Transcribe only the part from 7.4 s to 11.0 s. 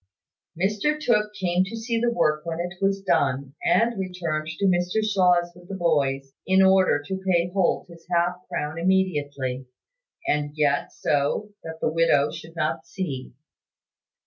Holt his half crown immediately, and yet